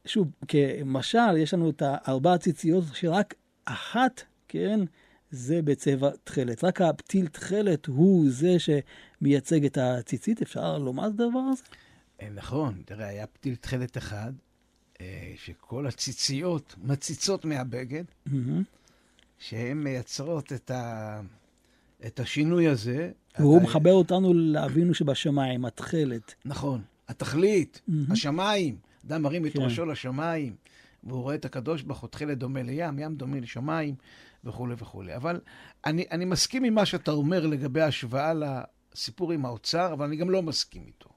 [0.05, 4.81] שוב, כמשל, יש לנו את הארבע ציציות שרק אחת, כן,
[5.31, 6.65] זה בצבע תכלת.
[6.65, 8.57] רק הפתיל תכלת הוא זה
[9.21, 11.63] מייצג את הציצית, אפשר לומר את הדבר הזה?
[12.23, 14.33] אה, נכון, תראה, היה פתיל תכלת אחד,
[15.37, 18.05] שכל הציציות מציצות מהבגד,
[19.39, 21.21] שהן מייצרות את, ה...
[22.07, 23.11] את השינוי הזה.
[23.39, 23.65] והוא אתה...
[23.65, 26.35] מחבר אותנו לאבינו שבשמיים, התכלת.
[26.45, 27.81] נכון, התכלית,
[28.11, 28.77] השמיים.
[29.07, 29.63] אדם מרים את כן.
[29.63, 30.57] ראשו לשמיים,
[31.05, 33.95] והוא רואה את הקדוש ברוך הוא, תכלת דומה לים, ים דומה לשמיים,
[34.45, 35.17] וכולי וכולי.
[35.17, 35.41] אבל
[35.87, 40.31] אני, אני מסכים עם מה שאתה אומר לגבי ההשוואה לסיפור עם האוצר, אבל אני גם
[40.31, 41.09] לא מסכים איתו.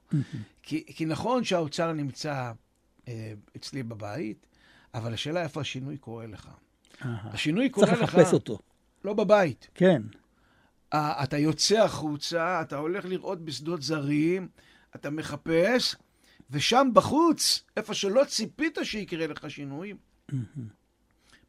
[0.62, 2.52] כי, כי נכון שהאוצר נמצא אה,
[3.56, 4.46] אצלי בבית,
[4.94, 6.48] אבל השאלה איפה השינוי קורה לך.
[7.00, 7.92] השינוי קורה לך...
[7.92, 8.58] צריך לחפש אותו.
[9.04, 9.68] לא בבית.
[9.74, 10.02] כן.
[10.94, 14.48] Uh, אתה יוצא החוצה, אתה הולך לראות בשדות זרים,
[14.96, 15.96] אתה מחפש,
[16.50, 19.94] ושם בחוץ, איפה שלא ציפית שיקרה לך שינוי,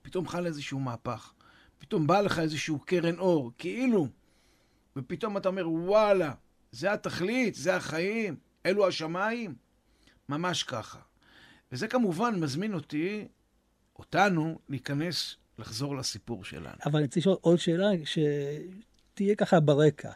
[0.01, 1.33] פתאום חל איזשהו מהפך.
[1.77, 4.07] פתאום בא לך איזשהו קרן אור, כאילו,
[4.95, 6.33] ופתאום אתה אומר, וואלה,
[6.71, 9.55] זה התכלית, זה החיים, אלו השמיים.
[10.29, 10.99] ממש ככה.
[11.71, 13.27] וזה כמובן מזמין אותי,
[13.99, 16.77] אותנו, להיכנס, לחזור לסיפור שלנו.
[16.85, 20.11] אבל אני רוצה לשאול עוד שאלה שתהיה ככה ברקע.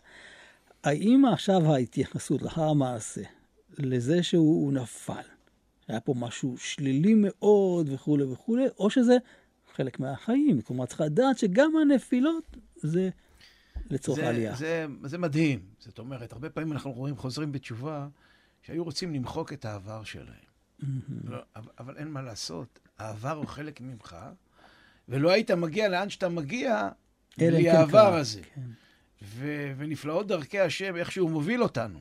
[0.83, 3.21] האם עכשיו ההתייחסות לאחר המעשה
[3.77, 5.21] לזה שהוא נפל,
[5.87, 9.17] היה פה משהו שלילי מאוד וכולי וכולי, או שזה
[9.73, 10.61] חלק מהחיים.
[10.61, 13.09] כלומר, צריך לדעת שגם הנפילות זה
[13.89, 14.55] לצורך זה, העלייה.
[14.55, 15.59] זה, זה מדהים.
[15.79, 18.07] זאת אומרת, הרבה פעמים אנחנו רואים חוזרים בתשובה
[18.61, 20.52] שהיו רוצים למחוק את העבר שלהם.
[21.23, 24.15] לא, אבל, אבל אין מה לעשות, העבר הוא חלק ממך,
[25.09, 26.89] ולא היית מגיע לאן שאתה מגיע
[27.37, 28.41] בלי כן העבר הזה.
[28.55, 28.61] כן.
[29.21, 31.99] ו, ונפלאות דרכי השם, איך שהוא מוביל אותנו.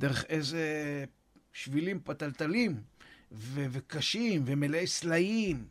[0.00, 1.04] דרך איזה
[1.52, 2.80] שבילים פתלתלים
[3.32, 5.66] ו- וקשים ומלאי סלעים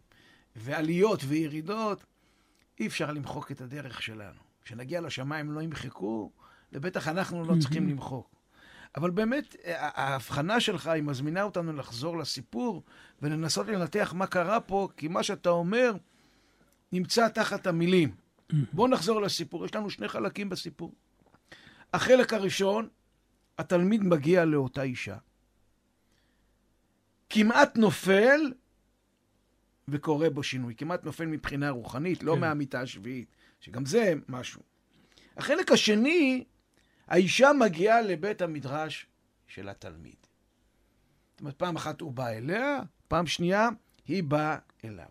[0.56, 2.04] ועליות וירידות,
[2.80, 4.40] אי אפשר למחוק את הדרך שלנו.
[4.64, 6.32] כשנגיע לשמיים לא ימחקו,
[6.74, 8.37] ובטח אנחנו לא צריכים למחוק.
[8.98, 12.84] אבל באמת, ההבחנה שלך, היא מזמינה אותנו לחזור לסיפור
[13.22, 15.96] ולנסות לנתח מה קרה פה, כי מה שאתה אומר
[16.92, 18.16] נמצא תחת המילים.
[18.74, 19.66] בואו נחזור לסיפור.
[19.66, 20.94] יש לנו שני חלקים בסיפור.
[21.94, 22.88] החלק הראשון,
[23.58, 25.18] התלמיד מגיע לאותה אישה.
[27.30, 28.54] כמעט נופל
[29.88, 30.76] וקורה בו שינוי.
[30.76, 32.40] כמעט נופל מבחינה רוחנית, לא כן.
[32.40, 34.62] מהמיטה השביעית, שגם זה משהו.
[35.38, 36.44] החלק השני,
[37.08, 39.06] האישה מגיעה לבית המדרש
[39.48, 40.16] של התלמיד.
[41.32, 43.70] זאת אומרת, פעם אחת הוא בא אליה, פעם שנייה
[44.08, 45.06] היא באה אליו.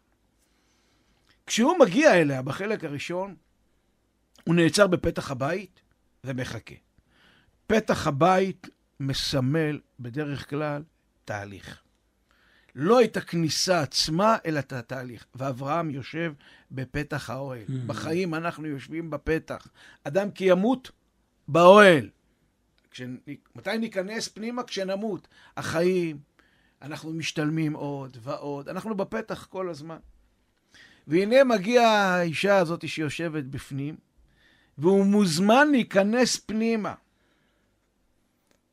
[1.46, 3.34] כשהוא מגיע אליה בחלק הראשון,
[4.44, 5.80] הוא נעצר בפתח הבית
[6.24, 6.74] ומחכה.
[7.66, 8.68] פתח הבית
[9.00, 10.82] מסמל בדרך כלל
[11.24, 11.82] תהליך.
[12.74, 15.26] לא את הכניסה עצמה, אלא את התהליך.
[15.34, 16.32] ואברהם יושב
[16.70, 17.64] בפתח האוהל.
[17.68, 17.86] Mm-hmm.
[17.86, 19.68] בחיים אנחנו יושבים בפתח.
[20.04, 20.90] אדם כי ימות
[21.48, 22.08] באוהל.
[22.90, 23.02] כש...
[23.56, 24.62] מתי ניכנס פנימה?
[24.62, 25.28] כשנמות.
[25.56, 26.18] החיים,
[26.82, 28.68] אנחנו משתלמים עוד ועוד.
[28.68, 29.98] אנחנו בפתח כל הזמן.
[31.06, 33.96] והנה מגיעה האישה הזאת שיושבת בפנים,
[34.78, 36.94] והוא מוזמן להיכנס פנימה.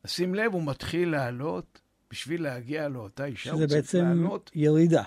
[0.07, 1.81] שים לב, הוא מתחיל לעלות
[2.12, 4.49] בשביל להגיע לאותה אישה, הוא צריך לעלות.
[4.49, 5.03] שזה בעצם ירידה.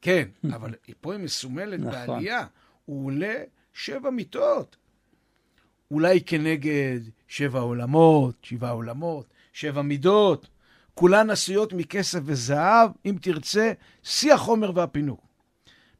[0.00, 2.06] כן, אבל פה היא מסומלת נכון.
[2.06, 2.46] בעלייה.
[2.84, 3.34] הוא עולה
[3.72, 4.76] שבע מיטות.
[5.90, 10.48] אולי כנגד שבע עולמות, שבעה עולמות, שבע מידות.
[10.94, 13.72] כולן עשויות מכסף וזהב, אם תרצה,
[14.02, 15.26] שיא החומר והפינוק.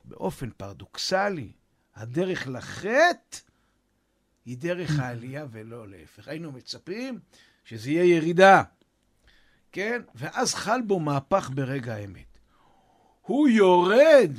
[0.05, 1.53] באופן פרדוקסלי,
[1.94, 3.38] הדרך לחטא
[4.46, 6.29] היא דרך העלייה ולא להפך.
[6.29, 7.18] היינו מצפים
[7.64, 8.62] שזה יהיה ירידה,
[9.72, 10.03] כן?
[10.14, 12.38] ואז חל בו מהפך ברגע האמת.
[13.22, 14.33] הוא יורד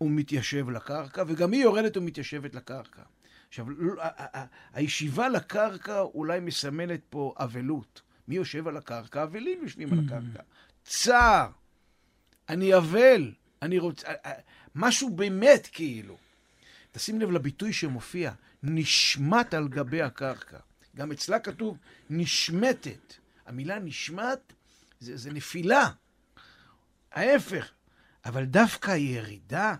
[0.00, 3.02] ומתיישב לקרקע, וגם היא יורדת ומתיישבת לקרקע.
[3.50, 3.66] עכשיו,
[4.72, 8.02] הישיבה לקרקע אולי מסמלת פה אבלות.
[8.28, 9.22] מי יושב על הקרקע?
[9.22, 9.98] אבלים יושבים על.
[10.04, 10.42] הקרקע.
[10.84, 11.50] צער.
[12.48, 13.32] אני אבל.
[13.62, 14.08] אני רוצה...
[14.74, 16.16] משהו באמת כאילו.
[16.92, 18.32] תשים לב לביטוי שמופיע,
[18.62, 20.58] נשמט על גבי הקרקע.
[20.96, 21.78] גם אצלה כתוב
[22.10, 23.14] נשמטת.
[23.46, 24.52] המילה נשמט
[25.00, 25.90] זה, זה נפילה.
[27.12, 27.72] ההפך.
[28.24, 29.74] אבל דווקא הירידה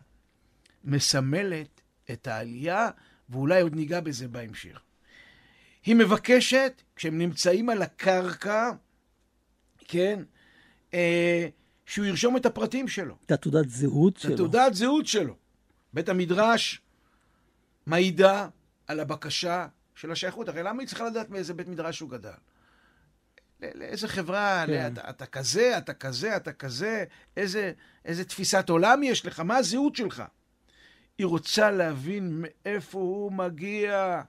[0.85, 1.81] מסמלת
[2.11, 2.91] את העלייה,
[3.31, 4.81] ואולי עוד ניגע בזה בהמשך.
[5.85, 8.71] היא מבקשת, כשהם נמצאים על הקרקע,
[9.79, 10.23] כן,
[10.95, 11.49] אה,
[11.87, 13.17] שהוא ירשום את הפרטים שלו.
[13.27, 14.29] את התעודת זהות שלו.
[14.29, 15.37] את התעודת זהות שלו.
[15.93, 16.81] בית המדרש
[17.87, 18.49] מעידה
[18.87, 20.49] על הבקשה של השייכות.
[20.49, 22.31] הרי למה היא צריכה לדעת מאיזה בית מדרש הוא גדל?
[23.75, 24.93] לאיזה חברה, כן.
[24.93, 27.05] אתה, אתה כזה, אתה כזה, אתה כזה,
[27.37, 27.73] איזה,
[28.05, 30.23] איזה תפיסת עולם יש לך, מה הזהות שלך?
[31.21, 34.23] היא רוצה להבין מאיפה הוא מגיע,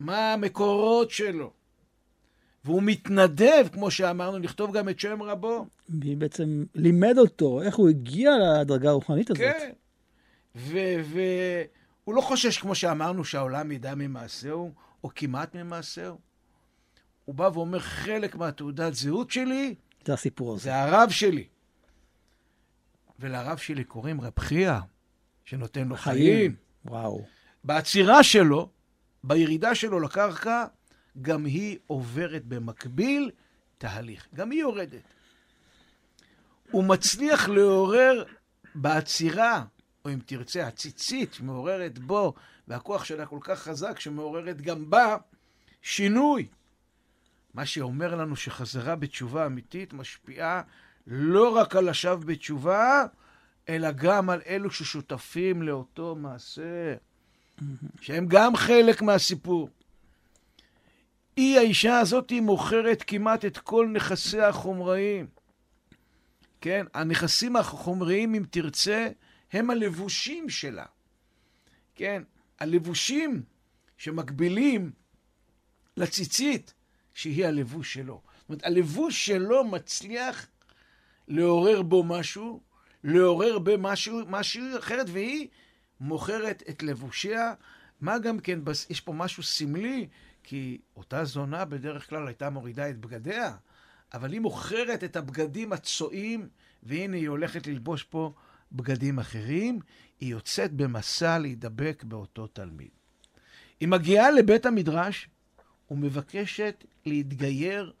[0.00, 1.52] מה המקורות שלו.
[2.64, 5.66] והוא מתנדב, כמו שאמרנו, לכתוב גם את שם רבו.
[5.88, 9.42] מי בעצם לימד אותו, איך הוא הגיע לדרגה הרוחנית הזאת.
[9.42, 9.72] כן.
[10.54, 14.72] והוא לא חושש, כמו שאמרנו, שהעולם ידע ממעשהו,
[15.04, 16.18] או כמעט ממעשהו.
[17.24, 19.74] הוא בא ואומר, חלק מהתעודת זהות שלי,
[20.04, 20.62] זה הסיפור הזה.
[20.62, 21.44] זה הרב שלי.
[23.20, 24.78] ולרב שלי קוראים רב חייא,
[25.44, 26.16] שנותן לו חיים.
[26.16, 26.54] חיים.
[26.84, 27.24] וואו.
[27.64, 28.68] בעצירה שלו,
[29.24, 30.64] בירידה שלו לקרקע,
[31.22, 33.30] גם היא עוברת במקביל
[33.78, 34.26] תהליך.
[34.34, 35.02] גם היא יורדת.
[36.70, 38.24] הוא מצליח לעורר
[38.74, 39.64] בעצירה,
[40.04, 42.34] או אם תרצה, הציצית שמעוררת בו,
[42.68, 45.16] והכוח שלה כל כך חזק, שמעוררת גם בה
[45.82, 46.48] שינוי.
[47.54, 50.62] מה שאומר לנו שחזרה בתשובה אמיתית משפיעה
[51.06, 53.04] לא רק על השב בתשובה,
[53.68, 56.94] אלא גם על אלו ששותפים לאותו מעשה,
[58.00, 59.68] שהם גם חלק מהסיפור.
[61.36, 65.26] היא, האישה הזאת, היא מוכרת כמעט את כל נכסיה החומריים.
[66.60, 66.86] כן?
[66.94, 69.08] הנכסים החומריים, אם תרצה,
[69.52, 70.84] הם הלבושים שלה.
[71.94, 72.22] כן?
[72.60, 73.42] הלבושים
[73.96, 74.90] שמקבילים
[75.96, 76.74] לציצית,
[77.14, 78.20] שהיא הלבוש שלו.
[78.40, 80.46] זאת אומרת, הלבוש שלו מצליח
[81.28, 82.60] לעורר בו משהו,
[83.04, 85.48] לעורר במשהו, משהו אחרת, והיא
[86.00, 87.54] מוכרת את לבושיה.
[88.00, 88.58] מה גם כן,
[88.90, 90.08] יש פה משהו סמלי,
[90.42, 93.56] כי אותה זונה בדרך כלל הייתה מורידה את בגדיה,
[94.14, 96.48] אבל היא מוכרת את הבגדים הצועים,
[96.82, 98.32] והנה היא הולכת ללבוש פה
[98.72, 99.80] בגדים אחרים,
[100.20, 102.90] היא יוצאת במסע להידבק באותו תלמיד.
[103.80, 105.28] היא מגיעה לבית המדרש
[105.90, 107.92] ומבקשת להתגייר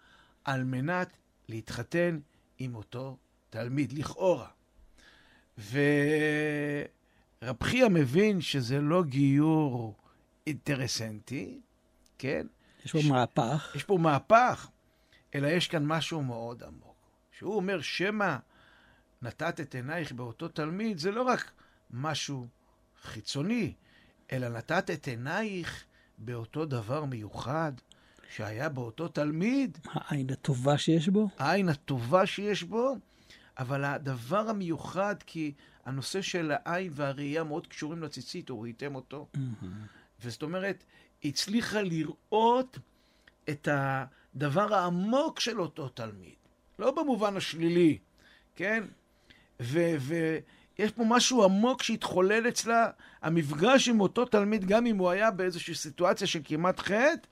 [0.44, 1.16] על מנת
[1.48, 2.18] להתחתן
[2.58, 3.16] עם אותו
[3.50, 4.48] תלמיד, לכאורה.
[5.58, 5.72] ורב
[7.62, 9.94] חייא מבין שזה לא גיור
[10.46, 11.60] אינטרסנטי,
[12.18, 12.46] כן?
[12.84, 13.04] יש פה ש...
[13.04, 13.72] מהפך.
[13.76, 14.68] יש פה מהפך,
[15.34, 16.96] אלא יש כאן משהו מאוד עמוק.
[17.38, 18.36] שהוא אומר, שמא
[19.22, 21.50] נתת את עינייך באותו תלמיד, זה לא רק
[21.90, 22.46] משהו
[23.02, 23.72] חיצוני,
[24.32, 25.84] אלא נתת את עינייך
[26.18, 27.72] באותו דבר מיוחד
[28.34, 29.78] שהיה באותו תלמיד.
[29.84, 31.28] העין הטובה שיש בו?
[31.38, 32.96] העין הטובה שיש בו,
[33.58, 35.52] אבל הדבר המיוחד, כי
[35.84, 39.26] הנושא של העין והראייה מאוד קשורים לציצית, או ראיתם אותו.
[39.36, 39.66] Mm-hmm.
[40.22, 40.84] וזאת אומרת,
[41.22, 42.78] היא הצליחה לראות
[43.48, 46.34] את הדבר העמוק של אותו תלמיד.
[46.78, 47.98] לא במובן השלילי,
[48.56, 48.84] כן?
[49.60, 52.90] ויש פה משהו עמוק שהתחולל אצלה,
[53.22, 57.28] המפגש עם אותו תלמיד, גם אם הוא היה באיזושהי סיטואציה של כמעט חטא,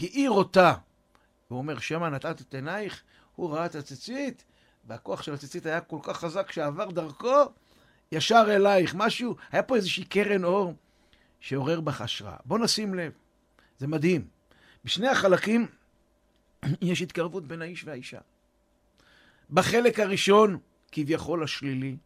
[0.00, 0.74] האיר אותה.
[1.48, 3.02] הוא אומר, שמא נתת את עינייך,
[3.36, 4.44] הוא ראה את הציצית,
[4.86, 7.44] והכוח של הציצית היה כל כך חזק שעבר דרכו,
[8.12, 8.94] ישר אלייך.
[8.94, 10.74] משהו, היה פה איזושהי קרן אור
[11.40, 12.36] שעורר בך השראה.
[12.44, 13.12] בוא נשים לב,
[13.78, 14.26] זה מדהים.
[14.84, 15.66] בשני החלקים
[16.82, 18.20] יש התקרבות בין האיש והאישה.
[19.50, 20.58] בחלק הראשון,
[20.92, 21.96] כביכול השלילי,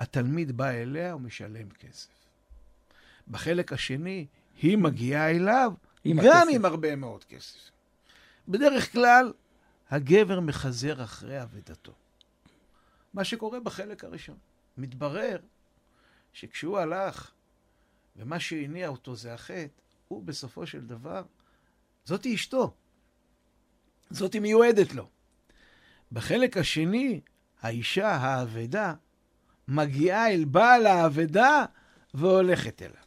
[0.00, 2.08] התלמיד בא אליה ומשלם כסף.
[3.28, 4.26] בחלק השני,
[4.62, 5.72] היא מגיעה אליו
[6.04, 6.54] עם גם הכסף.
[6.54, 7.58] עם הרבה מאוד כסף.
[8.48, 9.32] בדרך כלל,
[9.90, 11.92] הגבר מחזר אחרי אבדתו.
[13.14, 14.38] מה שקורה בחלק הראשון.
[14.76, 15.38] מתברר
[16.32, 17.30] שכשהוא הלך,
[18.16, 19.66] ומה שהניע אותו זה החטא,
[20.08, 21.22] הוא בסופו של דבר,
[22.04, 22.74] זאתי אשתו.
[24.10, 25.08] זאתי מיועדת לו.
[26.12, 27.20] בחלק השני,
[27.60, 28.94] האישה האבדה
[29.68, 31.64] מגיעה אל בעל האבדה
[32.14, 33.02] והולכת אליו.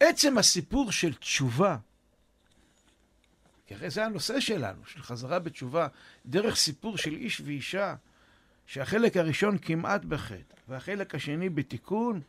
[0.00, 1.76] עצם הסיפור של תשובה,
[3.68, 5.88] כי הרי זה הנושא שלנו, של חזרה בתשובה,
[6.26, 7.94] דרך סיפור של איש ואישה,
[8.66, 12.20] שהחלק הראשון כמעט בחטא, והחלק השני בתיקון,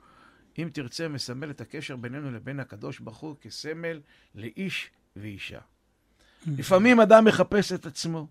[0.57, 4.01] אם תרצה, מסמל את הקשר בינינו לבין הקדוש ברוך הוא כסמל
[4.35, 5.59] לאיש ואישה.
[6.47, 8.27] לפעמים אדם מחפש את עצמו,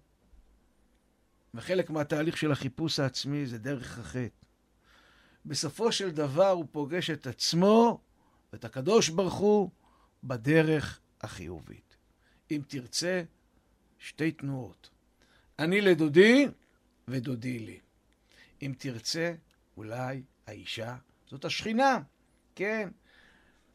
[1.54, 4.44] וחלק מהתהליך של החיפוש העצמי זה דרך החטא.
[5.46, 8.00] בסופו של דבר הוא פוגש את עצמו
[8.52, 9.70] ואת הקדוש ברוך הוא
[10.24, 11.87] בדרך החיובית.
[12.50, 13.22] אם תרצה,
[13.98, 14.90] שתי תנועות.
[15.58, 16.48] אני לדודי
[17.08, 17.78] ודודי לי.
[18.62, 19.34] אם תרצה,
[19.76, 20.96] אולי האישה
[21.30, 21.98] זאת השכינה,
[22.54, 22.88] כן?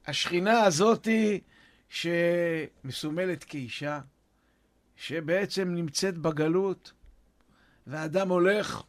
[0.07, 1.41] השכינה הזאתי
[1.89, 3.99] שמסומלת כאישה,
[4.95, 6.93] שבעצם נמצאת בגלות,
[7.87, 8.83] ואדם הולך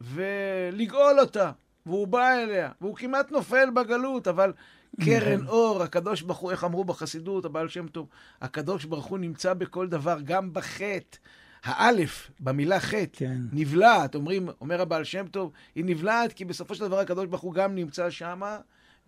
[0.00, 1.52] ולגאול אותה,
[1.86, 4.52] והוא בא אליה, והוא כמעט נופל בגלות, אבל
[5.00, 8.08] קרן אור, הקדוש ברוך הוא, איך אמרו בחסידות, הבעל שם טוב,
[8.40, 11.18] הקדוש ברוך הוא נמצא בכל דבר, גם בחטא.
[11.64, 13.40] האלף, במילה חטא, כן.
[13.52, 17.54] נבלעת, אומרים, אומר הבעל שם טוב, היא נבלעת כי בסופו של דבר הקדוש ברוך הוא
[17.54, 18.58] גם נמצא שמה,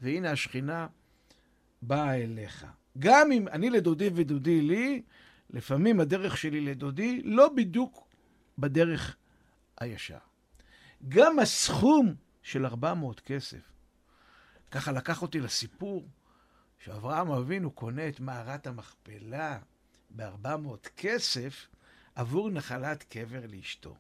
[0.01, 0.87] והנה השכינה
[1.83, 2.67] באה אליך.
[2.99, 5.03] גם אם אני לדודי ודודי לי,
[5.51, 8.09] לפעמים הדרך שלי לדודי לא בדיוק
[8.59, 9.17] בדרך
[9.81, 10.19] הישר.
[11.09, 13.76] גם הסכום של 400 כסף,
[14.71, 16.09] ככה לקח אותי לסיפור
[16.85, 19.59] שאברהם אבינו קונה את מערת המכפלה
[20.11, 21.67] ב-400 כסף
[22.15, 23.97] עבור נחלת קבר לאשתו.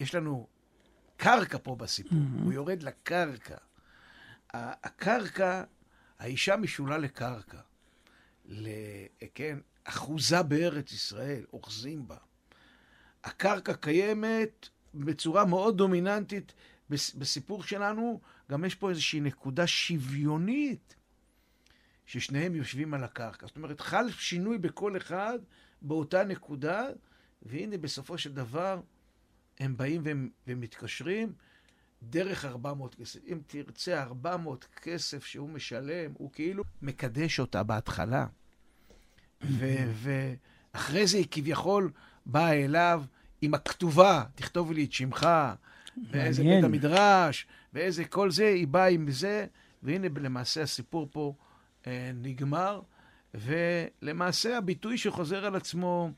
[0.00, 0.46] יש לנו
[1.16, 2.44] קרקע פה בסיפור, mm-hmm.
[2.44, 3.56] הוא יורד לקרקע.
[4.54, 5.64] הקרקע,
[6.18, 7.60] האישה משולה לקרקע.
[8.44, 8.68] ל...
[9.34, 12.16] כן, אחוזה בארץ ישראל, אוחזים בה.
[13.24, 16.52] הקרקע קיימת בצורה מאוד דומיננטית
[16.90, 18.20] בסיפור שלנו,
[18.50, 20.96] גם יש פה איזושהי נקודה שוויונית,
[22.06, 23.46] ששניהם יושבים על הקרקע.
[23.46, 25.38] זאת אומרת, חל שינוי בכל אחד
[25.82, 26.86] באותה נקודה,
[27.42, 28.80] והנה בסופו של דבר
[29.58, 31.32] הם באים והם, ומתקשרים
[32.02, 33.20] דרך 400 כסף.
[33.26, 38.26] אם תרצה 400 כסף שהוא משלם, הוא כאילו מקדש אותה בהתחלה.
[39.92, 41.90] ואחרי זה היא כביכול
[42.26, 43.04] באה אליו
[43.42, 45.28] עם הכתובה, תכתוב לי את שמך,
[46.10, 49.46] ואיזה בית המדרש, ואיזה כל זה, היא באה עם זה,
[49.82, 51.34] והנה למעשה הסיפור פה
[51.86, 52.80] אה, נגמר,
[53.34, 56.10] ולמעשה הביטוי שחוזר על עצמו,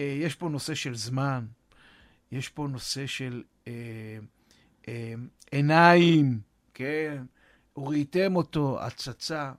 [0.00, 1.46] אה, יש פה נושא של זמן,
[2.32, 3.72] יש פה נושא של אה,
[4.88, 5.14] אה,
[5.50, 6.40] עיניים,
[6.74, 7.22] כן?
[7.76, 9.52] וראיתם אותו, הצצה.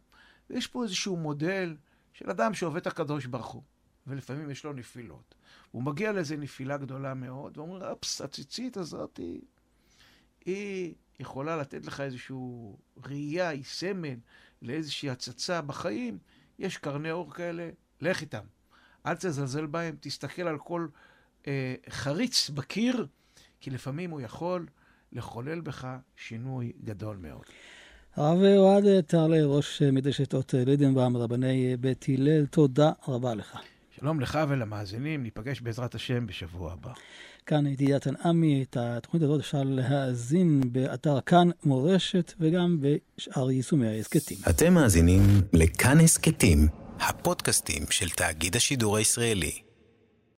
[0.50, 1.76] יש פה איזשהו מודל
[2.14, 3.64] של אדם שעובד את הקדוש ברוך הוא,
[4.08, 5.36] ולפעמים יש לו נפילות.
[5.72, 9.42] הוא מגיע לאיזו נפילה גדולה מאוד, ואומר, אפס, הציצית הזאת, היא,
[10.46, 12.36] היא יכולה לתת לך איזושהי
[13.06, 14.16] ראייה, היא סמל
[14.62, 16.18] לאיזושהי הצצה בחיים.
[16.60, 17.70] יש קרני אור כאלה,
[18.02, 18.44] לך איתם.
[19.06, 20.88] אל תזלזל בהם, תסתכל על כל
[21.48, 23.08] אה, חריץ בקיר,
[23.60, 24.68] כי לפעמים הוא יכול
[25.12, 27.44] לחולל בך שינוי גדול מאוד.
[28.16, 33.58] הרב אוהד טרלה, ראש מדרשת אות לידנבאום, רבני בית הלל, תודה רבה לך.
[34.00, 36.92] שלום לך ולמאזינים, ניפגש בעזרת השם בשבוע הבא.
[37.46, 44.38] כאן ידיעת עמי, את התוכנית הזאת אפשר להאזין באתר כאן מורשת וגם בשאר יישומי ההסכתים.
[44.50, 45.22] אתם מאזינים
[45.54, 46.68] לכאן הסכתים,
[47.00, 49.62] הפודקאסטים של תאגיד השידור הישראלי.